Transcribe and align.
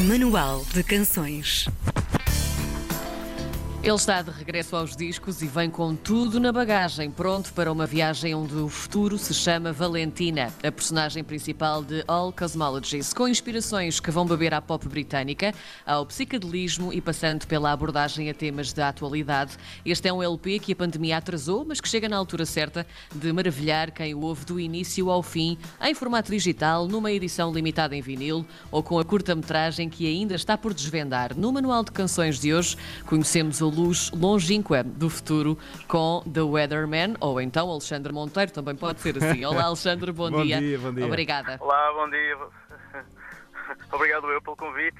Manual 0.00 0.64
de 0.72 0.84
Canções. 0.84 1.66
Ele 3.88 3.96
está 3.96 4.20
de 4.20 4.30
regresso 4.30 4.76
aos 4.76 4.94
discos 4.94 5.40
e 5.40 5.46
vem 5.46 5.70
com 5.70 5.96
tudo 5.96 6.38
na 6.38 6.52
bagagem, 6.52 7.10
pronto 7.10 7.54
para 7.54 7.72
uma 7.72 7.86
viagem 7.86 8.34
onde 8.34 8.54
o 8.54 8.68
futuro 8.68 9.16
se 9.16 9.32
chama 9.32 9.72
Valentina, 9.72 10.52
a 10.62 10.70
personagem 10.70 11.24
principal 11.24 11.82
de 11.82 12.04
All 12.06 12.30
Cosmologies, 12.30 13.14
com 13.14 13.26
inspirações 13.26 13.98
que 13.98 14.10
vão 14.10 14.26
beber 14.26 14.52
à 14.52 14.60
pop 14.60 14.86
britânica, 14.86 15.54
ao 15.86 16.04
psicadelismo 16.04 16.92
e 16.92 17.00
passando 17.00 17.46
pela 17.46 17.72
abordagem 17.72 18.28
a 18.28 18.34
temas 18.34 18.74
da 18.74 18.90
atualidade. 18.90 19.56
Este 19.86 20.06
é 20.06 20.12
um 20.12 20.22
LP 20.22 20.58
que 20.58 20.72
a 20.74 20.76
pandemia 20.76 21.16
atrasou, 21.16 21.64
mas 21.64 21.80
que 21.80 21.88
chega 21.88 22.10
na 22.10 22.16
altura 22.18 22.44
certa 22.44 22.86
de 23.14 23.32
maravilhar 23.32 23.90
quem 23.90 24.12
o 24.12 24.20
ouve 24.20 24.44
do 24.44 24.60
início 24.60 25.08
ao 25.08 25.22
fim, 25.22 25.56
em 25.80 25.94
formato 25.94 26.30
digital, 26.30 26.86
numa 26.86 27.10
edição 27.10 27.50
limitada 27.50 27.96
em 27.96 28.02
vinil 28.02 28.44
ou 28.70 28.82
com 28.82 28.98
a 28.98 29.04
curta-metragem 29.04 29.88
que 29.88 30.06
ainda 30.06 30.34
está 30.34 30.58
por 30.58 30.74
desvendar. 30.74 31.34
No 31.34 31.50
Manual 31.50 31.82
de 31.82 31.90
Canções 31.90 32.38
de 32.38 32.52
hoje, 32.52 32.76
conhecemos 33.06 33.62
o 33.62 33.77
luz 33.78 34.10
longínqua 34.10 34.82
do 34.82 35.08
futuro 35.08 35.56
com 35.86 36.22
The 36.32 36.42
Weatherman, 36.42 37.14
ou 37.20 37.40
então 37.40 37.70
Alexandre 37.70 38.12
Monteiro, 38.12 38.52
também 38.52 38.74
pode 38.74 39.00
ser 39.00 39.16
assim. 39.16 39.44
Olá, 39.44 39.64
Alexandre, 39.64 40.12
bom, 40.12 40.30
Bom 40.30 40.42
dia. 40.42 40.58
dia, 40.58 40.78
bom 40.78 40.92
dia. 40.92 41.06
Obrigada. 41.06 41.56
Olá, 41.60 41.92
bom 41.92 42.10
dia. 42.10 42.36
Obrigado 43.92 44.26
eu 44.28 44.42
pelo 44.42 44.56
convite. 44.56 44.98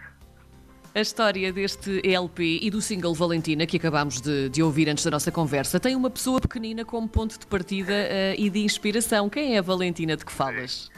A 0.94 1.00
história 1.00 1.52
deste 1.52 2.00
LP 2.04 2.60
e 2.62 2.70
do 2.70 2.80
single 2.80 3.14
Valentina, 3.14 3.66
que 3.66 3.76
acabámos 3.76 4.20
de, 4.20 4.48
de 4.48 4.62
ouvir 4.62 4.88
antes 4.88 5.04
da 5.04 5.10
nossa 5.10 5.30
conversa, 5.30 5.78
tem 5.78 5.94
uma 5.94 6.10
pessoa 6.10 6.40
pequenina 6.40 6.84
como 6.84 7.06
ponto 7.08 7.38
de 7.38 7.46
partida 7.46 7.92
eh, 7.92 8.34
e 8.38 8.48
de 8.48 8.60
inspiração. 8.60 9.28
Quem 9.28 9.54
é 9.54 9.58
a 9.58 9.62
Valentina 9.62 10.16
de 10.16 10.24
que 10.24 10.32
falas? 10.32 10.90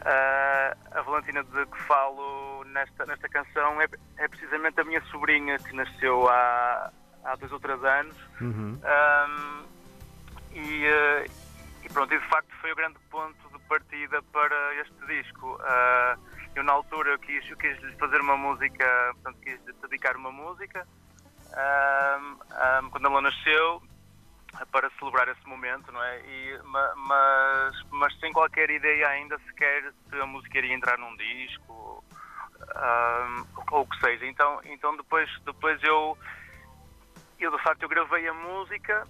Ah, 0.00 0.74
a 0.92 1.02
Valentina 1.02 1.44
de 1.44 1.66
que 1.66 1.78
falo 1.82 2.64
nesta, 2.72 3.04
nesta 3.06 3.28
canção 3.28 3.80
é, 3.80 3.86
é 4.16 4.28
precisamente 4.28 4.80
a 4.80 4.84
minha 4.84 5.02
sobrinha 5.10 5.58
que 5.58 5.74
nasceu 5.74 6.28
há, 6.28 6.90
há 7.24 7.36
dois 7.36 7.52
ou 7.52 7.60
três 7.60 7.82
anos. 7.84 8.16
Ahm, 8.84 9.66
e, 10.52 10.84
eh, 10.86 11.26
e 11.82 11.88
pronto, 11.88 12.12
e 12.14 12.18
de 12.18 12.28
facto 12.28 12.52
foi 12.60 12.72
o 12.72 12.76
grande 12.76 12.98
ponto 13.10 13.48
de 13.50 13.58
partida 13.68 14.22
para 14.32 14.74
este 14.76 15.06
disco. 15.06 15.58
Ah, 15.62 16.16
eu 16.54 16.64
na 16.64 16.72
altura 16.72 17.18
quis, 17.18 17.48
eu 17.50 17.56
quis 17.56 17.76
fazer 17.98 18.20
uma 18.20 18.36
música, 18.36 18.84
portanto 19.14 19.38
quis 19.42 19.60
dedicar 19.82 20.16
uma 20.16 20.32
música. 20.32 20.86
Ahm, 21.52 22.38
ahm, 22.50 22.90
quando 22.90 23.06
ela 23.06 23.20
nasceu, 23.20 23.82
para 24.72 24.90
celebrar 24.98 25.28
esse 25.28 25.46
momento, 25.46 25.92
não 25.92 26.02
é? 26.02 26.20
E, 26.26 26.58
ma- 26.64 26.94
mas, 26.96 27.76
mas 27.90 28.18
sem 28.18 28.32
qualquer 28.32 28.68
ideia 28.70 29.08
ainda 29.08 29.38
sequer 29.46 29.92
se 30.08 30.20
a 30.20 30.26
música 30.26 30.58
iria 30.58 30.74
entrar 30.74 30.98
num 30.98 31.16
disco 31.16 32.04
ahm, 32.76 33.44
ou 33.70 33.82
o 33.82 33.86
que 33.86 33.98
seja. 34.00 34.26
Então, 34.26 34.60
então 34.64 34.96
depois, 34.96 35.30
depois 35.46 35.80
eu, 35.82 36.18
eu 37.44 37.50
de 37.50 37.62
facto 37.62 37.82
eu 37.82 37.88
gravei 37.88 38.28
a 38.28 38.34
música 38.34 39.06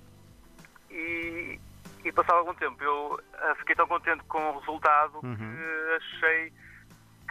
e, 0.91 1.59
e 2.05 2.13
passado 2.13 2.39
algum 2.39 2.55
tempo. 2.55 2.83
Eu 2.83 3.21
ah, 3.35 3.55
fiquei 3.59 3.75
tão 3.75 3.87
contente 3.87 4.23
com 4.25 4.39
o 4.39 4.59
resultado 4.59 5.21
que 5.21 5.97
achei 5.97 6.53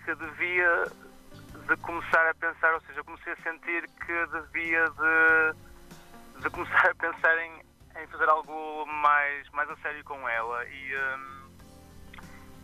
que 0.03 0.16
devia 0.16 0.86
de 1.67 1.77
começar 1.77 2.27
a 2.27 2.33
pensar, 2.33 2.73
ou 2.73 2.81
seja, 2.81 3.03
comecei 3.03 3.33
a 3.33 3.36
sentir 3.38 3.88
que 4.05 4.27
devia 4.27 4.86
de, 4.89 6.42
de 6.42 6.50
começar 6.50 6.89
a 6.89 6.95
pensar 6.95 7.38
em, 7.38 7.61
em 8.02 8.08
fazer 8.08 8.27
algo 8.27 8.86
mais, 8.88 9.47
mais 9.52 9.70
a 9.70 9.75
sério 9.77 10.03
com 10.03 10.27
ela. 10.27 10.66
E, 10.66 10.95
hum, 10.95 11.50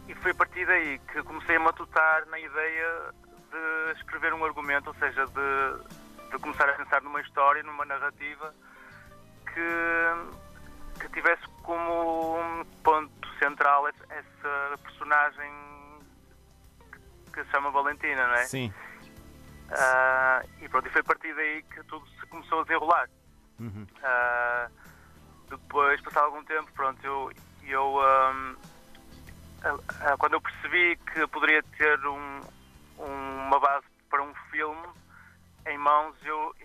e 0.08 0.16
foi 0.16 0.32
a 0.32 0.36
partir 0.36 0.66
daí 0.66 1.00
que 1.12 1.22
comecei 1.24 1.56
a 1.56 1.60
matutar 1.60 2.26
na 2.28 2.40
ideia 2.40 3.14
de 3.52 4.00
escrever 4.00 4.34
um 4.34 4.44
argumento, 4.44 4.88
ou 4.88 4.96
seja, 4.96 5.26
de, 5.26 6.05
de 6.32 6.40
começar 6.40 6.70
a 6.70 6.74
pensar 6.74 7.02
numa 7.02 7.22
história, 7.22 7.64
numa 7.64 7.86
narrativa 7.86 8.54
que, 9.54 11.00
que 11.00 11.10
tivesse 11.10 11.44
como 11.64 12.40
um 12.40 12.66
ponto 12.84 13.28
central 13.40 13.88
essa, 13.88 14.78
personagem 14.84 15.52
que 17.34 17.44
se 17.44 17.50
chama 17.52 17.72
Valentina, 17.72 18.28
não 18.28 18.36
é? 18.36 18.46
Sim. 18.46 18.74
Ah, 19.72 20.44
e 20.62 20.70
pronto, 20.70 20.88
e 20.88 20.92
foi 20.92 21.02
a 21.02 21.04
partir 21.04 21.34
daí 21.36 21.64
que 21.64 21.84
tudo 21.84 22.06
se 22.20 22.26
começou 22.28 22.60
a 22.60 22.64
desenrolar. 22.64 23.10
Uhum. 23.60 23.86
Ah, 24.04 24.68
depois, 25.50 26.00
passado 26.02 26.26
algum 26.26 26.44
tempo, 26.46 26.72
pronto, 26.74 27.04
eu, 27.06 27.32
eu 27.64 28.00
ah, 28.02 28.58
quando 30.18 30.34
eu 30.34 30.42
percebi 30.42 30.96
que 31.12 31.28
poderia 31.28 31.64
ter 31.78 32.00
um- 32.08 32.42
uma 32.98 33.60
base 33.60 33.86
para 34.10 34.24
um 34.24 34.34
filme 34.52 34.88
em 35.66 35.78
mãos, 35.78 36.16
eu 36.24 36.56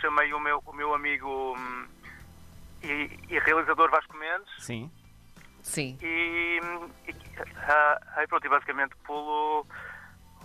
chamei 0.00 0.32
o 0.32 0.40
meu, 0.40 0.62
o 0.64 0.72
meu 0.72 0.94
amigo 0.94 1.54
hum, 1.56 1.86
e, 2.82 3.18
e 3.28 3.38
realizador 3.38 3.90
Vasco 3.90 4.16
Mendes 4.16 4.48
Sim. 4.58 4.90
Sim. 5.62 5.98
e, 6.00 6.60
e 7.06 7.14
ah, 7.68 8.00
aí 8.16 8.26
pronto, 8.26 8.46
e 8.46 8.48
basicamente 8.48 8.94
pulo 9.04 9.66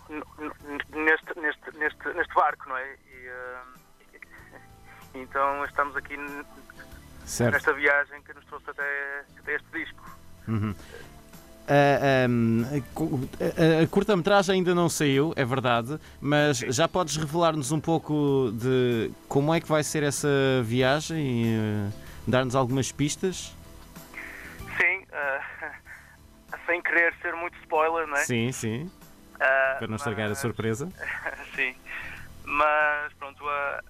neste, 0.09 1.39
neste, 1.39 1.77
neste, 1.77 2.09
neste 2.13 2.33
barco, 2.33 2.67
não 2.67 2.77
é? 2.77 2.93
E, 2.93 3.29
ah, 3.29 3.63
então 5.13 5.63
estamos 5.65 5.95
aqui 5.95 6.17
Certo. 7.25 7.53
nesta 7.53 7.73
viagem 7.73 8.21
que 8.23 8.33
nos 8.33 8.45
trouxe 8.45 8.69
até, 8.69 9.25
até 9.39 9.55
este 9.55 9.67
disco. 9.71 10.03
Ahm, 10.47 10.75
a 11.67 13.79
a- 13.79 13.83
a 13.83 13.87
curta-metragem 13.87 14.55
ainda 14.55 14.75
não 14.75 14.89
saiu, 14.89 15.33
é 15.35 15.45
verdade, 15.45 15.99
mas 16.19 16.57
já 16.59 16.87
podes 16.87 17.15
revelar-nos 17.17 17.71
um 17.71 17.79
pouco 17.79 18.51
de 18.53 19.11
como 19.27 19.53
é 19.53 19.61
que 19.61 19.67
vai 19.67 19.83
ser 19.83 20.03
essa 20.03 20.27
viagem 20.63 21.43
e 21.43 21.55
eh, 21.55 21.91
dar-nos 22.27 22.55
algumas 22.55 22.91
pistas? 22.91 23.55
Sim, 24.77 25.03
ah, 25.13 25.71
sem 26.65 26.81
querer 26.81 27.13
ser 27.21 27.33
muito 27.35 27.57
spoiler, 27.59 28.07
não 28.07 28.17
é? 28.17 28.23
Sim, 28.25 28.51
sim, 28.51 28.91
Ah, 29.39 29.75
para 29.79 29.87
não 29.87 29.95
estragar 29.95 30.29
a 30.31 30.35
surpresa. 30.35 30.89
Sim, 31.55 31.75
mas 32.45 33.13
pronto, 33.13 33.47
a, 33.47 33.83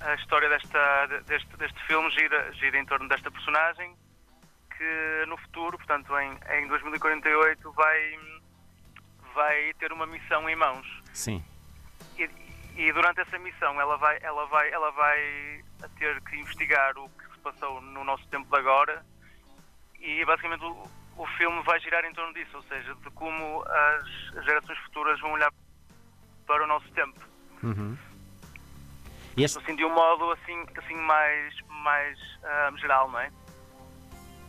a 0.00 0.14
história 0.16 0.48
desta, 0.48 1.06
deste, 1.26 1.56
deste 1.56 1.82
filme 1.86 2.10
gira, 2.10 2.52
gira 2.54 2.78
em 2.78 2.84
torno 2.84 3.08
desta 3.08 3.30
personagem 3.30 3.94
que 4.76 5.24
no 5.28 5.36
futuro, 5.38 5.76
portanto 5.78 6.12
em, 6.18 6.38
em 6.58 6.68
2048, 6.68 7.72
vai, 7.72 8.18
vai 9.34 9.74
ter 9.78 9.92
uma 9.92 10.06
missão 10.06 10.48
em 10.48 10.56
mãos. 10.56 10.86
Sim. 11.12 11.42
E, 12.18 12.28
e 12.76 12.92
durante 12.92 13.20
essa 13.20 13.38
missão 13.38 13.80
ela 13.80 13.96
vai, 13.96 14.18
ela, 14.20 14.46
vai, 14.46 14.70
ela 14.70 14.90
vai 14.90 15.64
ter 15.98 16.20
que 16.22 16.36
investigar 16.36 16.96
o 16.98 17.08
que 17.08 17.24
se 17.32 17.38
passou 17.38 17.80
no 17.80 18.04
nosso 18.04 18.26
tempo 18.28 18.48
de 18.50 18.56
agora 18.56 19.04
e 20.00 20.24
basicamente 20.24 20.64
o, 20.64 20.88
o 21.16 21.26
filme 21.38 21.62
vai 21.62 21.80
girar 21.80 22.04
em 22.04 22.12
torno 22.12 22.34
disso, 22.34 22.56
ou 22.56 22.62
seja, 22.64 22.94
de 22.94 23.10
como 23.10 23.62
as 23.62 24.44
gerações 24.44 24.78
futuras 24.80 25.20
vão 25.20 25.32
olhar 25.32 25.52
para 26.46 26.64
o 26.64 26.66
nosso 26.66 26.90
tempo. 26.92 27.20
Uhum. 27.62 27.96
Este, 29.36 29.58
Assim, 29.58 29.74
de 29.74 29.84
um 29.84 29.92
modo 29.92 30.30
assim, 30.32 30.64
assim 30.76 30.94
mais, 30.94 31.54
mais 31.68 32.18
ah, 32.44 32.72
geral, 32.76 33.10
não 33.10 33.18
é? 33.18 33.30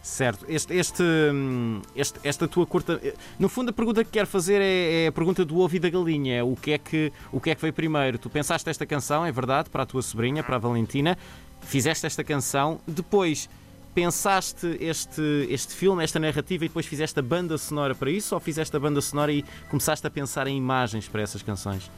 Certo, 0.06 0.46
este, 0.48 0.74
este, 0.76 1.02
hum, 1.04 1.82
este- 1.96 2.20
esta 2.24 2.48
tua 2.48 2.66
curta. 2.68 3.00
eh, 3.04 3.16
No 3.40 3.50
fundo, 3.50 3.70
a 3.70 3.74
pergunta 3.74 4.04
que 4.04 4.12
quero 4.12 4.28
fazer 4.28 4.62
é, 4.62 5.06
é 5.06 5.08
a 5.08 5.12
pergunta 5.12 5.44
do 5.44 5.58
ovo 5.60 5.76
e 5.76 5.80
da 5.80 5.90
galinha: 5.90 6.46
o 6.46 6.56
que, 6.56 6.74
é 6.74 6.78
que, 6.78 7.12
o 7.32 7.42
que 7.42 7.50
é 7.50 7.56
que 7.56 7.62
veio 7.62 7.74
primeiro? 7.74 8.18
Tu 8.20 8.30
pensaste 8.30 8.70
esta 8.70 8.86
canção, 8.86 9.26
é 9.26 9.32
verdade, 9.32 9.70
para 9.70 9.82
a 9.84 9.86
tua 9.86 10.02
sobrinha, 10.04 10.44
para 10.44 10.58
a 10.58 10.60
Valentina, 10.60 11.18
fizeste 11.62 12.06
esta 12.06 12.24
canção, 12.24 12.80
depois 12.88 13.50
pensaste 13.96 14.78
este, 14.80 15.48
este 15.50 15.74
filme, 15.74 16.04
esta 16.04 16.20
narrativa 16.20 16.66
e 16.66 16.68
depois 16.68 16.86
fizeste 16.86 17.18
a 17.18 17.22
banda 17.24 17.58
sonora 17.58 17.96
para 17.96 18.12
isso 18.12 18.36
ou 18.36 18.42
fizeste 18.42 18.76
a 18.76 18.80
banda 18.80 19.00
sonora 19.02 19.32
e 19.32 19.42
começaste 19.70 20.06
a 20.06 20.10
pensar 20.10 20.46
em 20.48 20.58
imagens 20.58 21.08
para 21.08 21.22
essas 21.22 21.42
canções? 21.42 21.90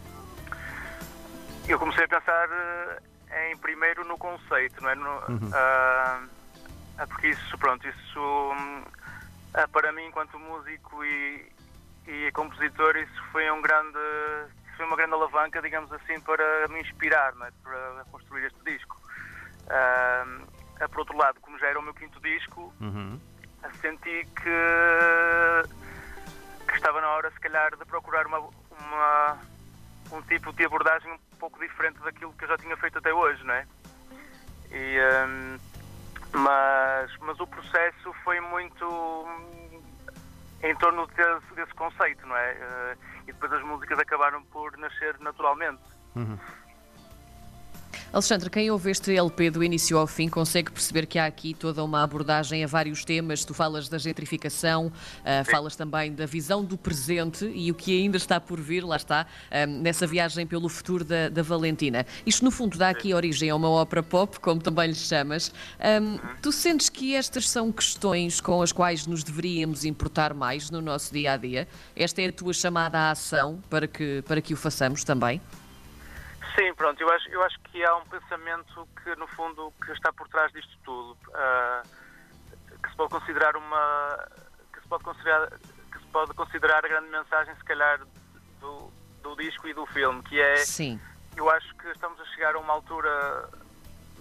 Eu 1.68 1.78
comecei 1.80 2.06
a 2.06 2.08
pensar 2.08 2.48
eh, 3.32 3.52
em 3.52 3.58
primeiro 3.58 4.06
no 4.08 4.18
conceito, 4.18 4.82
não 4.82 4.90
é? 4.90 4.96
No, 4.96 5.08
ah, 5.10 5.40
ah, 5.54 6.22
porque 7.06 7.28
isso, 7.28 7.58
pronto, 7.58 7.88
isso 7.88 8.20
hum, 8.54 8.84
ah, 9.54 9.68
para 9.68 9.92
mim 9.92 10.06
enquanto 10.08 10.40
músico 10.40 11.04
e, 11.06 11.52
e 12.08 12.32
compositor 12.32 12.96
isso 12.98 13.24
foi 13.32 13.50
um 13.52 13.62
grande 13.62 14.00
foi 14.76 14.86
uma 14.86 14.96
grande 14.96 15.14
alavanca, 15.14 15.62
digamos 15.62 15.92
assim, 15.92 16.20
para 16.22 16.68
me 16.70 16.82
inspirar, 16.82 17.34
é? 17.34 17.52
para 17.64 18.06
construir 18.12 18.46
este 18.46 18.60
disco. 18.64 18.96
Ah, 19.70 20.26
por 20.90 21.00
outro 21.00 21.18
lado, 21.18 21.40
como 21.42 21.58
já 21.60 21.68
era 21.68 21.80
o 21.80 21.82
meu 21.82 21.94
quinto 21.94 22.20
disco, 22.22 22.74
Uhum. 22.80 23.20
senti 23.82 24.24
que, 24.26 25.64
que 26.68 26.76
estava 26.76 27.02
na 27.02 27.10
hora, 27.10 27.32
se 27.32 27.40
calhar, 27.40 27.76
de 27.76 27.84
procurar 27.86 28.28
uma, 28.28 28.40
uma- 28.40 29.38
um 30.12 30.22
tipo 30.24 30.54
de 30.54 30.66
abordagem 30.66 31.12
um 31.12 31.18
pouco 31.40 31.60
diferente 31.60 32.00
daquilo 32.02 32.34
que 32.34 32.44
eu 32.44 32.50
já 32.50 32.58
tinha 32.58 32.78
feito 32.78 33.00
até 33.00 33.12
hoje, 33.14 33.44
não 33.44 33.54
é? 33.56 33.66
E, 34.70 35.00
hum, 35.28 35.58
mas, 36.34 37.12
mas 37.22 37.40
o 37.40 37.48
processo 37.48 38.14
foi 38.24 38.40
muito. 38.40 39.26
em 40.64 40.76
torno 40.76 41.08
desse, 41.08 41.56
desse 41.56 41.74
conceito, 41.74 42.26
não 42.26 42.36
é? 42.36 42.54
Uh, 42.54 42.98
e 43.24 43.26
depois 43.28 43.52
as 43.54 43.64
músicas 43.64 44.00
acabaram 44.00 44.44
por 44.46 44.76
nascer 44.78 45.18
naturalmente. 45.20 45.82
Uhum. 46.16 46.38
Alexandre, 48.14 48.50
quem 48.50 48.72
ouve 48.72 48.90
este 48.90 49.14
LP 49.14 49.52
do 49.52 49.62
início 49.62 49.98
ao 49.98 50.08
fim 50.08 50.30
consegue 50.30 50.72
perceber 50.72 51.06
que 51.06 51.20
há 51.20 51.26
aqui 51.26 51.54
toda 51.54 51.84
uma 51.84 52.02
abordagem 52.02 52.64
a 52.64 52.68
vários 52.68 53.04
temas. 53.04 53.44
Tu 53.44 53.54
falas 53.54 53.90
da 53.90 53.98
gentrificação, 53.98 54.88
uh, 54.88 55.52
falas 55.52 55.76
também 55.76 56.14
da 56.14 56.26
visão 56.26 56.64
do 56.64 56.78
presente 56.78 57.46
e 57.54 57.70
o 57.70 57.76
que 57.76 58.02
ainda 58.02 58.16
está 58.16 58.40
por 58.40 58.62
vir, 58.62 58.86
lá 58.86 58.96
está, 58.96 59.28
uh, 59.52 59.68
nessa 59.68 60.08
viagem 60.08 60.48
pelo 60.48 60.70
futuro 60.70 61.04
da, 61.04 61.28
da, 61.28 61.44
Valentina. 61.44 62.06
Isto, 62.26 62.46
no 62.46 62.50
fundo, 62.50 62.78
dá 62.78 62.90
aqui 62.90 63.14
origem 63.14 63.50
a 63.50 63.56
uma 63.56 63.70
ópera 63.70 64.02
pop, 64.02 64.40
como 64.40 64.62
também 64.62 64.88
lhe 64.88 64.96
chamas. 64.96 65.52
Um, 66.02 66.18
tu 66.42 66.54
sentes 66.54 66.88
que 66.88 67.14
estas 67.14 67.50
são 67.50 67.74
questões 67.74 68.40
com 68.40 68.62
as 68.62 68.72
quais 68.72 69.06
nos 69.06 69.22
deveríamos 69.22 69.84
importar 69.84 70.34
mais 70.34 70.72
no 70.72 70.82
nosso 70.82 71.14
dia 71.14 71.34
a 71.34 71.38
dia? 71.38 71.68
Esta 71.94 72.22
é 72.22 72.28
a 72.28 72.32
tua 72.32 72.54
chamada 72.54 72.98
à 72.98 73.12
ação 73.12 73.60
para 73.70 73.86
que, 73.86 74.24
para 74.26 74.42
que 74.42 74.54
o 74.54 74.58
façamos 74.58 75.04
também? 75.04 75.42
Pronto, 76.78 77.02
eu 77.02 77.10
acho, 77.10 77.28
eu 77.30 77.42
acho 77.42 77.60
que 77.62 77.84
há 77.84 77.96
um 77.96 78.06
pensamento 78.06 78.88
que, 79.04 79.16
no 79.16 79.28
fundo, 79.30 79.74
que 79.84 79.92
está 79.94 80.14
por 80.14 80.30
trás 80.30 80.52
disto 80.54 80.78
tudo, 80.86 81.18
uh, 81.30 81.82
que 82.84 82.90
se 82.92 82.96
pode 82.96 83.10
considerar 83.10 83.58
uma. 83.58 84.30
que 84.72 84.80
se 84.80 84.88
pode 84.88 85.04
considerar, 85.04 85.50
que 85.50 85.98
se 85.98 86.06
pode 86.14 86.34
considerar 86.36 86.86
a 86.86 86.88
grande 86.88 87.10
mensagem, 87.10 87.56
se 87.56 87.64
calhar, 87.64 88.00
do, 88.60 88.94
do 89.24 89.36
disco 89.36 89.68
e 89.68 89.74
do 89.74 89.88
filme, 89.88 90.22
que 90.22 90.40
é. 90.40 90.58
Sim. 90.58 91.02
Eu 91.36 91.50
acho 91.50 91.76
que 91.78 91.88
estamos 91.90 92.20
a 92.22 92.26
chegar 92.26 92.54
a 92.54 92.60
uma 92.60 92.74
altura 92.74 93.50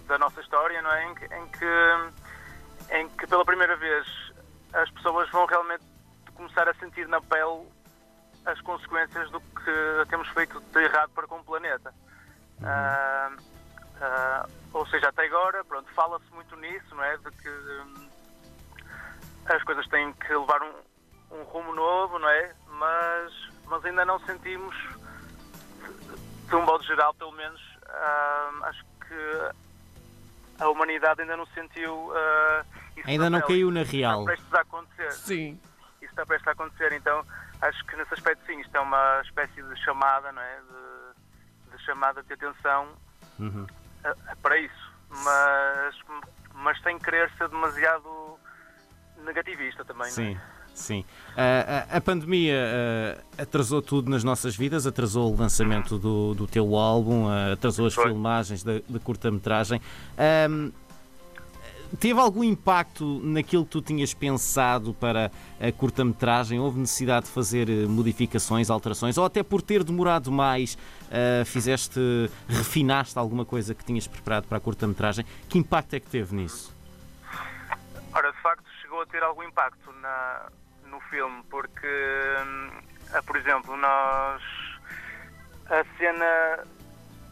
da 0.07 0.17
nossa 0.17 0.41
história, 0.41 0.81
não 0.81 0.91
é? 0.91 1.05
Em 1.05 1.11
em 1.11 1.47
que, 1.49 2.95
em 2.95 3.09
que 3.09 3.27
pela 3.27 3.45
primeira 3.45 3.75
vez 3.75 4.07
as 4.73 4.89
pessoas 4.91 5.29
vão 5.29 5.45
realmente 5.45 5.83
começar 6.33 6.67
a 6.67 6.73
sentir 6.75 7.07
na 7.07 7.21
pele 7.21 7.67
as 8.45 8.59
consequências 8.61 9.29
do 9.29 9.39
que 9.41 10.09
temos 10.09 10.27
feito 10.29 10.59
de 10.59 10.79
errado 10.83 11.11
para 11.11 11.27
com 11.27 11.35
o 11.35 11.43
planeta. 11.43 11.93
Uh, 12.61 13.35
uh, 13.35 14.49
ou 14.73 14.87
seja, 14.87 15.09
até 15.09 15.25
agora, 15.25 15.63
pronto, 15.65 15.91
fala-se 15.93 16.31
muito 16.33 16.55
nisso, 16.57 16.95
não 16.95 17.03
é? 17.03 17.17
De 17.17 17.31
que 17.31 17.49
um, 17.49 18.09
as 19.45 19.63
coisas 19.63 19.87
têm 19.87 20.11
que 20.13 20.33
levar 20.33 20.61
um, 20.61 21.37
um, 21.37 21.43
rumo 21.43 21.73
novo, 21.73 22.19
não 22.19 22.29
é? 22.29 22.53
Mas, 22.67 23.33
mas 23.65 23.85
ainda 23.85 24.05
não 24.05 24.19
sentimos, 24.21 24.75
de, 25.81 26.47
de 26.49 26.55
um 26.55 26.63
modo 26.63 26.83
geral, 26.83 27.13
pelo 27.13 27.31
menos, 27.31 27.61
uh, 27.83 28.63
acho 28.65 28.83
que 29.07 30.63
a 30.63 30.69
humanidade 30.69 31.21
ainda 31.21 31.37
não 31.37 31.45
sentiu 31.47 32.11
isso. 32.97 33.07
Ainda 33.07 33.29
não 33.29 33.41
caiu 33.41 33.71
na 33.71 33.83
real. 33.83 34.21
Está 34.21 34.25
prestes 34.25 34.53
a 34.53 34.61
acontecer. 34.61 35.11
Sim. 35.11 35.59
Isso 36.01 36.11
está 36.11 36.25
prestes 36.25 36.47
a 36.47 36.51
acontecer, 36.51 36.93
então 36.93 37.23
acho 37.61 37.85
que 37.85 37.95
nesse 37.95 38.13
aspecto 38.13 38.45
sim, 38.45 38.59
isto 38.59 38.75
é 38.75 38.79
uma 38.79 39.21
espécie 39.23 39.61
de 39.61 39.83
chamada, 39.83 40.31
não 40.31 40.41
é? 40.41 40.57
De, 40.57 41.06
chamada 41.87 42.21
de 42.21 42.33
atenção 42.33 42.89
uhum. 43.39 43.65
para 44.41 44.59
isso, 44.59 44.91
mas, 45.09 45.95
mas 46.53 46.81
sem 46.81 46.99
querer 46.99 47.31
ser 47.37 47.47
demasiado 47.47 48.37
negativista 49.23 49.85
também. 49.85 50.07
É? 50.07 50.11
Sim. 50.11 50.37
Sim. 50.73 50.99
Uh, 51.31 51.89
a, 51.89 51.97
a, 51.97 52.01
pandemia 52.01 52.53
uh, 52.53 53.41
atrasou 53.41 53.81
tudo 53.81 54.11
nas 54.11 54.23
nossas 54.23 54.55
vidas, 54.55 54.85
atrasou 54.85 55.33
o 55.33 55.35
lançamento 55.35 55.97
do, 55.97 56.35
do 56.35 56.45
teu 56.45 56.75
álbum, 56.75 57.25
uh, 57.25 57.53
atrasou 57.53 57.87
as 57.87 57.95
Foi. 57.95 58.05
filmagens 58.05 58.63
da, 58.63 58.73
curta-metragem 59.03 59.81
teve 61.99 62.19
algum 62.19 62.43
impacto 62.43 63.21
naquilo 63.23 63.63
que 63.65 63.71
tu 63.71 63.81
tinhas 63.81 64.13
pensado 64.13 64.93
para 64.93 65.31
a 65.59 65.71
curta-metragem? 65.71 66.59
Houve 66.59 66.79
necessidade 66.79 67.27
de 67.27 67.31
fazer 67.31 67.69
eh, 67.69 67.85
modificações, 67.85 68.69
alterações? 68.69 69.17
Ou 69.17 69.25
até 69.25 69.43
por 69.43 69.61
ter 69.61 69.83
demorado 69.83 70.31
mais, 70.31 70.75
uh, 70.75 71.45
fizeste, 71.45 71.99
refinaste 72.47 73.17
alguma 73.17 73.45
coisa 73.45 73.73
que 73.73 73.83
tinhas 73.83 74.07
preparado 74.07 74.47
para 74.47 74.57
a 74.57 74.61
curta-metragem? 74.61 75.25
Que 75.47 75.57
impacto 75.57 75.93
é 75.93 75.99
que 75.99 76.07
teve 76.07 76.35
nisso? 76.35 76.75
Ora, 78.13 78.31
de 78.31 78.41
facto, 78.41 78.65
chegou 78.81 79.01
a 79.01 79.05
ter 79.05 79.23
algum 79.23 79.43
impacto 79.43 79.91
na, 80.01 80.47
no 80.89 80.99
filme, 81.09 81.43
porque, 81.49 81.87
uh, 81.87 83.23
por 83.23 83.35
exemplo, 83.35 83.75
nós. 83.77 84.41
A 85.69 85.83
cena 85.97 86.65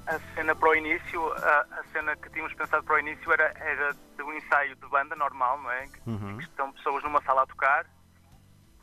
a 0.08 0.20
cena 0.36 0.56
para 0.56 0.70
o 0.70 0.76
início, 0.76 1.34
a, 1.34 1.66
a, 1.80 1.84
cena 1.92 2.16
que 2.16 2.30
tínhamos 2.30 2.54
pensado 2.54 2.84
para 2.84 2.96
o 2.96 3.00
início 3.00 3.32
era, 3.32 3.54
era 3.58 3.94
de 3.94 4.24
um 4.24 4.34
ensaio 4.34 4.76
de 4.76 4.88
banda 4.88 5.16
normal, 5.16 5.60
não 5.62 5.72
é? 5.72 5.88
Uhum. 6.06 6.38
Que 6.38 6.44
estão 6.44 6.72
pessoas 6.74 7.04
numa 7.04 7.22
sala 7.24 7.44
a 7.44 7.48
tocar. 7.48 7.86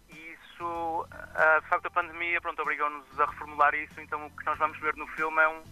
E 0.09 0.33
isso, 0.33 1.07
de 1.61 1.69
facto, 1.69 1.87
a 1.87 1.91
pandemia, 1.91 2.41
pronto, 2.41 2.61
obrigou-nos 2.61 3.21
a 3.21 3.27
reformular 3.27 3.75
isso. 3.75 4.01
Então, 4.01 4.27
o 4.27 4.31
que 4.31 4.45
nós 4.45 4.59
vamos 4.59 4.79
ver 4.81 4.97
no 4.97 5.07
filme 5.09 5.41
é 5.41 5.49
um, 5.49 5.63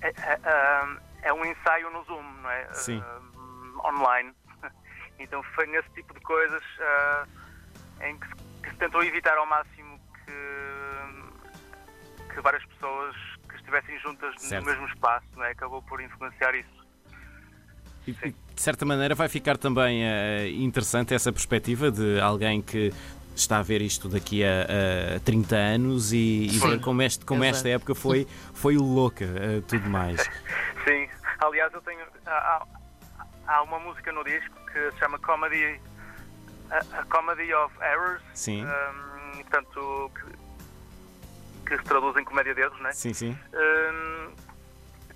é, 0.00 0.08
é, 0.08 0.40
é, 0.44 1.28
é 1.28 1.32
um 1.32 1.44
ensaio 1.44 1.90
no 1.90 2.02
Zoom, 2.04 2.22
não 2.42 2.50
é? 2.50 2.72
Sim. 2.72 3.00
Uh, 3.00 3.86
online. 3.86 4.34
Então, 5.18 5.42
foi 5.54 5.66
nesse 5.66 5.88
tipo 5.92 6.12
de 6.12 6.20
coisas 6.20 6.62
uh, 6.62 7.26
em 8.04 8.18
que 8.18 8.26
se, 8.26 8.34
que 8.62 8.68
se 8.68 8.76
tentou 8.76 9.02
evitar 9.02 9.34
ao 9.38 9.46
máximo 9.46 9.98
que, 10.26 10.32
que 12.34 12.40
várias 12.42 12.62
pessoas 12.66 13.16
estivessem 13.66 13.98
juntas 13.98 14.34
certo. 14.38 14.64
no 14.64 14.70
mesmo 14.70 14.86
espaço, 14.86 15.26
não 15.36 15.44
é? 15.44 15.50
acabou 15.50 15.82
por 15.82 16.00
influenciar 16.00 16.54
isso. 16.54 16.86
E, 18.06 18.12
de 18.12 18.62
certa 18.62 18.86
maneira 18.86 19.14
vai 19.14 19.28
ficar 19.28 19.58
também 19.58 20.04
uh, 20.04 20.46
interessante 20.46 21.12
essa 21.12 21.32
perspectiva 21.32 21.90
de 21.90 22.20
alguém 22.20 22.62
que 22.62 22.92
está 23.34 23.58
a 23.58 23.62
ver 23.62 23.82
isto 23.82 24.08
daqui 24.08 24.42
a, 24.44 25.16
a 25.16 25.20
30 25.20 25.56
anos 25.56 26.12
e, 26.12 26.46
e 26.46 26.58
ver 26.58 26.80
como, 26.80 27.02
este, 27.02 27.24
como 27.24 27.44
esta 27.44 27.68
época 27.68 27.94
foi, 27.94 28.26
foi 28.54 28.76
louca, 28.76 29.24
uh, 29.24 29.60
tudo 29.62 29.90
mais. 29.90 30.22
Sim, 30.86 31.08
aliás, 31.40 31.72
eu 31.74 31.82
tenho. 31.82 32.00
Há, 32.24 32.66
há, 33.46 33.62
uma 33.62 33.80
música 33.80 34.12
no 34.12 34.24
disco 34.24 34.54
que 34.72 34.92
se 34.92 34.98
chama 34.98 35.18
Comedy, 35.18 35.80
a, 36.70 37.00
a 37.00 37.04
Comedy 37.06 37.52
of 37.52 37.74
Errors. 37.82 38.22
Sim. 38.32 38.64
Um, 38.64 39.42
portanto, 39.42 40.10
que, 40.14 40.45
que 41.66 41.76
se 41.76 41.84
traduz 41.84 42.16
em 42.16 42.24
comédia 42.24 42.54
de 42.54 42.60
erros, 42.60 42.80
né? 42.80 42.92
Sim, 42.92 43.12
sim. 43.12 43.38
Um, 43.52 44.34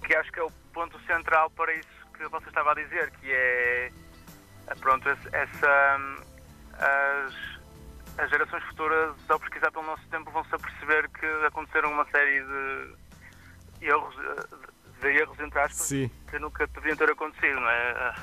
que 0.05 0.15
acho 0.15 0.33
que 0.33 0.41
é 0.41 0.43
o 0.43 0.51
ponto 0.73 0.99
central 1.07 1.51
para 1.51 1.73
isso 1.75 1.89
que 2.17 2.27
você 2.29 2.49
estava 2.49 2.73
a 2.73 2.75
dizer, 2.75 3.11
que 3.13 3.31
é 3.31 3.93
eh, 4.67 4.75
pronto, 4.81 5.09
essa 5.09 6.01
as, 6.75 7.35
as 8.19 8.31
gerações 8.31 8.63
futuras 8.65 9.15
ao 9.29 9.39
pesquisar 9.41 9.71
pelo 9.71 9.87
nosso 9.87 10.07
tempo 10.09 10.31
vão 10.31 10.45
se 10.45 10.55
aperceber 10.55 11.09
que 11.11 11.27
aconteceram 11.47 11.93
uma 11.93 12.05
série 12.07 12.43
de 12.43 13.87
erros 13.87 14.15
de 15.01 15.09
erros 15.09 15.39
entre 15.41 15.59
aspas 15.61 15.87
Sim. 15.87 16.11
que 16.29 16.39
nunca 16.39 16.67
deviam 16.67 16.97
ter 16.97 17.11
acontecido, 17.11 17.61
não 17.61 17.71
é? 17.71 18.15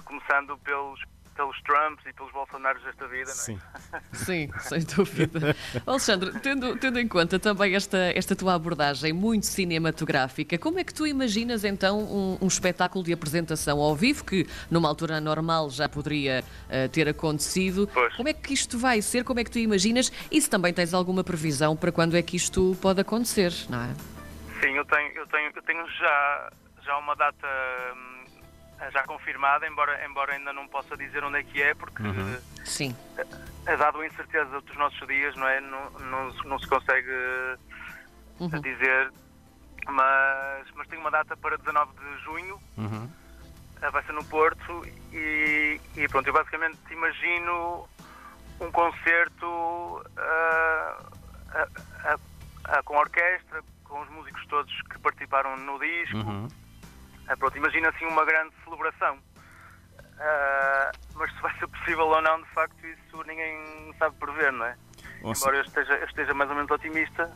Começando 0.04 0.58
pelos 0.58 1.00
pelos 1.36 1.60
Trumps 1.62 2.04
e 2.06 2.12
pelos 2.12 2.32
Bolsonaros 2.32 2.82
desta 2.82 3.06
vida, 3.06 3.30
Sim. 3.30 3.60
não 3.92 3.98
é? 3.98 4.02
Sim, 4.12 4.50
sem 4.60 4.80
dúvida. 4.84 5.54
Alexandre, 5.86 6.32
tendo, 6.40 6.76
tendo 6.78 6.98
em 6.98 7.06
conta 7.06 7.38
também 7.38 7.74
esta, 7.74 7.98
esta 8.14 8.34
tua 8.34 8.54
abordagem 8.54 9.12
muito 9.12 9.46
cinematográfica, 9.46 10.58
como 10.58 10.78
é 10.78 10.84
que 10.84 10.92
tu 10.92 11.06
imaginas 11.06 11.64
então 11.64 12.00
um, 12.00 12.38
um 12.40 12.46
espetáculo 12.46 13.04
de 13.04 13.12
apresentação 13.12 13.78
ao 13.80 13.94
vivo, 13.94 14.24
que 14.24 14.46
numa 14.70 14.88
altura 14.88 15.20
normal 15.20 15.70
já 15.70 15.88
poderia 15.88 16.42
uh, 16.42 16.88
ter 16.88 17.08
acontecido? 17.08 17.88
Pois. 17.92 18.14
Como 18.16 18.28
é 18.28 18.32
que 18.32 18.54
isto 18.54 18.78
vai 18.78 19.02
ser? 19.02 19.22
Como 19.24 19.38
é 19.38 19.44
que 19.44 19.50
tu 19.50 19.58
imaginas? 19.58 20.10
E 20.30 20.40
se 20.40 20.48
também 20.48 20.72
tens 20.72 20.94
alguma 20.94 21.22
previsão 21.22 21.76
para 21.76 21.92
quando 21.92 22.16
é 22.16 22.22
que 22.22 22.36
isto 22.36 22.76
pode 22.80 23.00
acontecer, 23.00 23.52
não 23.68 23.82
é? 23.82 23.94
Sim, 24.60 24.74
eu 24.74 24.84
tenho, 24.86 25.12
eu 25.12 25.26
tenho, 25.26 25.52
eu 25.54 25.62
tenho 25.62 25.86
já, 25.90 26.52
já 26.82 26.96
uma 26.96 27.14
data 27.14 27.46
hum, 27.94 28.15
já 28.92 29.02
confirmada, 29.04 29.66
embora, 29.66 30.04
embora 30.06 30.34
ainda 30.34 30.52
não 30.52 30.68
possa 30.68 30.96
dizer 30.96 31.24
onde 31.24 31.38
é 31.38 31.42
que 31.42 31.62
é, 31.62 31.74
porque 31.74 32.02
uhum. 32.02 32.38
Sim. 32.64 32.96
É, 33.16 33.72
é 33.72 33.76
dado 33.76 34.00
a 34.00 34.06
incerteza 34.06 34.60
dos 34.60 34.76
nossos 34.76 35.06
dias, 35.06 35.34
não 35.36 35.46
é? 35.48 35.60
Não, 35.60 35.90
não, 35.90 36.32
não 36.44 36.58
se 36.58 36.66
consegue 36.66 37.10
uhum. 38.38 38.60
dizer, 38.60 39.12
mas, 39.86 40.70
mas 40.74 40.88
tem 40.88 40.98
uma 40.98 41.10
data 41.10 41.36
para 41.36 41.56
19 41.58 41.92
de 41.92 42.24
junho, 42.24 42.60
uhum. 42.76 43.10
Eh, 43.82 43.90
vai 43.90 44.02
ser 44.04 44.12
no 44.12 44.24
Porto 44.24 44.86
e, 45.12 45.78
e 45.96 46.08
pronto, 46.08 46.26
eu 46.26 46.32
basicamente 46.32 46.78
imagino 46.90 47.86
um 48.58 48.72
concerto 48.72 49.46
uh, 49.46 50.02
uh, 51.52 52.14
uh, 52.14 52.82
com 52.84 52.96
orquestra, 52.96 53.62
com 53.84 54.00
os 54.00 54.08
músicos 54.08 54.46
todos 54.46 54.72
que 54.90 54.98
participaram 54.98 55.58
no 55.58 55.78
disco. 55.78 56.16
Uhum 56.16 56.48
Uh, 57.30 57.36
pronto, 57.38 57.56
imagina 57.56 57.88
assim 57.88 58.04
uma 58.06 58.24
grande 58.24 58.52
celebração. 58.64 59.16
Uh, 59.16 60.90
mas 61.14 61.30
se 61.34 61.40
vai 61.42 61.58
ser 61.58 61.66
possível 61.68 62.06
ou 62.06 62.22
não, 62.22 62.40
de 62.42 62.48
facto, 62.50 62.86
isso 62.86 63.22
ninguém 63.26 63.94
sabe 63.98 64.16
prever, 64.16 64.52
não 64.52 64.64
é? 64.66 64.76
Nossa. 65.22 65.40
Embora 65.42 65.56
eu 65.58 65.62
esteja, 65.62 65.92
eu 65.94 66.06
esteja 66.06 66.34
mais 66.34 66.48
ou 66.50 66.56
menos 66.56 66.70
otimista 66.70 67.30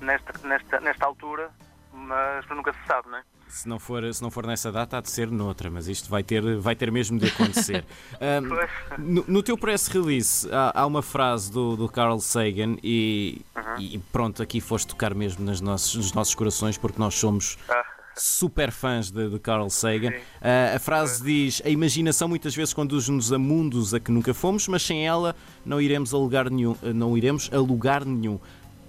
nesta, 0.00 0.46
nesta, 0.46 0.80
nesta 0.80 1.06
altura, 1.06 1.50
mas 1.92 2.46
nunca 2.48 2.72
se 2.72 2.86
sabe, 2.86 3.08
não 3.08 3.18
é? 3.18 3.22
Se 3.48 3.68
não, 3.68 3.80
for, 3.80 4.14
se 4.14 4.22
não 4.22 4.30
for 4.30 4.46
nessa 4.46 4.70
data, 4.70 4.98
há 4.98 5.00
de 5.00 5.10
ser 5.10 5.28
noutra, 5.28 5.68
mas 5.68 5.88
isto 5.88 6.08
vai 6.08 6.22
ter, 6.22 6.56
vai 6.58 6.76
ter 6.76 6.92
mesmo 6.92 7.18
de 7.18 7.26
acontecer. 7.26 7.84
Um, 8.20 8.46
Pois. 8.48 8.70
no, 8.96 9.24
no 9.26 9.42
teu 9.42 9.58
press 9.58 9.88
release 9.88 10.48
há, 10.52 10.82
há 10.82 10.86
uma 10.86 11.02
frase 11.02 11.50
do, 11.50 11.76
do 11.76 11.88
Carl 11.88 12.20
Sagan 12.20 12.76
e, 12.80 13.44
e 13.76 13.98
pronto, 14.12 14.40
aqui 14.40 14.60
foste 14.60 14.86
tocar 14.86 15.14
mesmo 15.14 15.44
nas 15.44 15.60
nossos, 15.60 15.96
nos 15.96 16.12
nossos 16.12 16.34
corações 16.34 16.78
porque 16.78 17.00
nós 17.00 17.16
somos 17.16 17.58
Ah, 17.68 17.84
super 18.22 18.70
fãs 18.70 19.10
de, 19.10 19.28
de 19.28 19.38
Carl 19.38 19.68
Sagan. 19.70 20.12
Ah, 20.40 20.76
a 20.76 20.78
frase 20.78 21.22
diz: 21.22 21.62
A 21.64 21.68
imaginação 21.68 22.28
muitas 22.28 22.54
vezes 22.54 22.74
conduz-nos 22.74 23.32
a 23.32 23.38
mundos 23.38 23.94
a 23.94 24.00
que 24.00 24.10
nunca 24.10 24.34
fomos, 24.34 24.68
mas 24.68 24.82
sem 24.82 25.06
ela 25.06 25.34
não 25.64 25.80
iremos 25.80 26.12
a 26.12 26.18
lugar 26.18 26.50
nenhum. 26.50 26.76
Não 26.82 27.16
iremos 27.16 27.50
a 27.52 27.58
lugar 27.58 28.04
nenhum. 28.04 28.38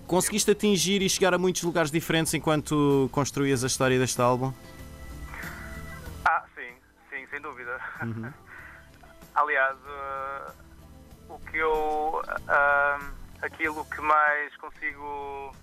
Conseguiste 0.08 0.52
atingir 0.52 1.02
e 1.02 1.10
chegar 1.10 1.34
a 1.34 1.38
muitos 1.38 1.64
lugares 1.64 1.90
diferentes 1.90 2.34
enquanto 2.34 3.10
construías 3.14 3.64
a 3.64 3.68
história 3.68 3.98
deste 3.98 4.22
álbum? 4.22 4.52
ah, 6.26 6.44
sim, 6.54 6.74
sim, 7.10 7.26
sem 7.30 7.40
dúvida. 7.42 7.80
Aliás, 9.36 9.78
eh, 9.88 10.52
o 11.30 11.40
que 11.40 11.58
eu. 11.58 12.22
ah, 12.48 13.00
aquilo 13.42 13.86
que 13.86 14.02
mais 14.02 14.56
consigo. 14.58 15.56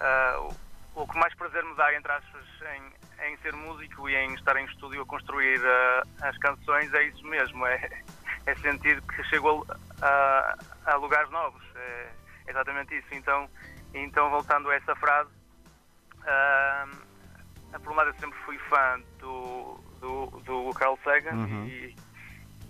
ah, 0.00 0.48
o- 0.94 1.06
que 1.06 1.18
mais 1.18 1.34
prazer 1.34 1.64
me 1.64 1.74
dá, 1.76 1.94
entre 1.94 2.12
aspas, 2.12 2.44
em, 2.76 3.26
em 3.32 3.36
ser 3.38 3.52
músico 3.54 4.08
e 4.08 4.14
em 4.16 4.34
estar 4.34 4.56
em 4.56 4.64
estúdio 4.66 5.02
a 5.02 5.06
construir 5.06 5.60
ah, 5.64 6.02
as 6.22 6.36
canções 6.38 6.92
é 6.94 7.04
isso 7.04 7.24
mesmo. 7.26 7.64
É, 7.66 7.90
é 8.46 8.54
sentir 8.56 9.00
que 9.02 9.22
chego 9.24 9.64
a, 10.00 10.06
a- 10.06 10.92
a 10.92 10.96
lugares 10.96 11.30
novos. 11.30 11.62
É 11.76 12.10
exatamente 12.48 12.94
isso. 12.96 13.08
Então, 13.12 13.48
então 13.94 14.30
voltando 14.30 14.70
a 14.70 14.74
essa 14.74 14.94
frase. 14.96 15.30
ah, 16.26 16.86
por 17.82 17.92
um 17.92 17.96
lado 17.96 18.10
eu 18.10 18.14
sempre 18.20 18.38
fui 18.40 18.58
fã 18.68 19.00
do, 19.18 19.80
do, 20.00 20.26
do 20.44 20.70
Carl 20.74 20.98
Sagan 21.02 21.34
Uhum. 21.34 21.66
e, 21.66 21.96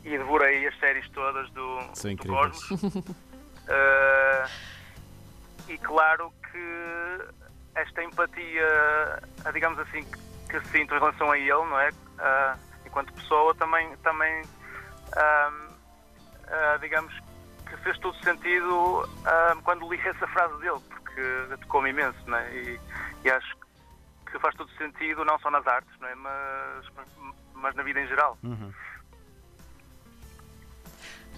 e 0.05 0.11
devorei 0.19 0.65
as 0.67 0.79
séries 0.79 1.09
todas 1.11 1.51
do, 1.51 1.81
São 1.95 2.15
do. 2.15 2.27
Cosmos. 2.29 2.71
Uh, 3.69 4.49
e 5.69 5.77
claro 5.79 6.33
que 6.51 7.19
esta 7.75 8.03
empatia, 8.03 8.69
uh, 9.47 9.53
digamos 9.53 9.79
assim, 9.79 10.05
que, 10.49 10.61
sinto 10.69 10.95
em 10.95 10.99
relação 10.99 11.31
a 11.31 11.39
ele, 11.39 11.51
não 11.51 11.81
é? 11.81 11.89
Uh, 11.91 12.59
enquanto 12.87 13.13
pessoa, 13.15 13.55
também, 13.55 13.97
também 13.99 14.43
uh, 14.43 15.73
digamos 16.81 17.13
que 17.67 17.77
fez 17.79 17.99
todo 17.99 18.17
sentido 18.23 19.09
um, 19.57 19.63
quando 19.63 19.91
li 19.91 19.99
essa 20.01 20.27
frase 20.29 20.55
dele, 20.59 20.81
porque 20.89 21.57
tocou-me 21.63 21.91
imenso, 21.91 22.19
não 22.27 22.37
é? 22.37 22.55
E, 22.55 22.81
e 23.25 23.31
acho 23.31 23.57
que 24.31 24.39
faz 24.39 24.55
todo 24.55 24.71
sentido, 24.73 25.25
não 25.25 25.39
só 25.39 25.51
nas 25.51 25.67
artes, 25.67 25.93
não 26.01 26.09
é? 26.09 26.15
Mas, 26.15 26.93
mas 27.55 27.75
na 27.75 27.83
vida 27.83 28.01
em 28.01 28.07
geral. 28.07 28.37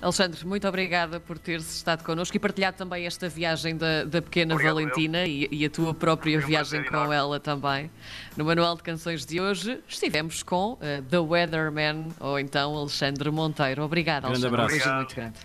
Alexandre, 0.00 0.46
muito 0.46 0.68
obrigada 0.68 1.18
por 1.18 1.38
teres 1.38 1.76
estado 1.76 2.04
connosco 2.04 2.36
e 2.36 2.40
partilhado 2.40 2.76
também 2.76 3.06
esta 3.06 3.28
viagem 3.28 3.76
da, 3.76 4.04
da 4.04 4.20
pequena 4.20 4.54
Obrigado, 4.54 4.74
Valentina 4.74 5.26
e, 5.26 5.48
e 5.50 5.64
a 5.64 5.70
tua 5.70 5.94
própria 5.94 6.38
viagem 6.40 6.82
com 6.84 6.96
enorme. 6.96 7.14
ela 7.14 7.40
também. 7.40 7.90
No 8.36 8.44
Manual 8.44 8.76
de 8.76 8.82
Canções 8.82 9.24
de 9.24 9.40
hoje 9.40 9.80
estivemos 9.88 10.42
com 10.42 10.76
eh, 10.80 11.02
The 11.08 11.18
Weatherman 11.18 12.08
ou 12.20 12.38
então 12.38 12.76
Alexandre 12.76 13.30
Monteiro. 13.30 13.82
Obrigada, 13.82 14.28
Grande 14.28 14.46
Alexandre. 14.46 14.60
Um 14.60 14.64
abraço. 14.82 14.96
muito 14.96 15.14
grande. 15.14 15.38